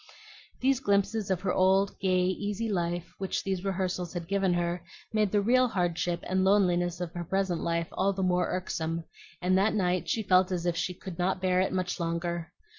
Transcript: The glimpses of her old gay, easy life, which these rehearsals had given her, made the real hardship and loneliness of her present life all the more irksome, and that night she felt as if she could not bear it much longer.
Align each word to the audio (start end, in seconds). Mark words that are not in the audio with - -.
The 0.61 0.73
glimpses 0.73 1.29
of 1.29 1.41
her 1.41 1.53
old 1.53 1.99
gay, 1.99 2.23
easy 2.23 2.67
life, 2.67 3.13
which 3.19 3.43
these 3.43 3.63
rehearsals 3.63 4.13
had 4.13 4.27
given 4.27 4.51
her, 4.55 4.81
made 5.13 5.31
the 5.31 5.41
real 5.43 5.67
hardship 5.67 6.21
and 6.23 6.43
loneliness 6.43 6.99
of 6.99 7.13
her 7.13 7.23
present 7.23 7.61
life 7.61 7.89
all 7.91 8.11
the 8.11 8.23
more 8.23 8.49
irksome, 8.49 9.03
and 9.43 9.55
that 9.59 9.75
night 9.75 10.09
she 10.09 10.23
felt 10.23 10.51
as 10.51 10.65
if 10.65 10.75
she 10.75 10.95
could 10.95 11.19
not 11.19 11.39
bear 11.39 11.59
it 11.59 11.71
much 11.71 11.99
longer. 11.99 12.51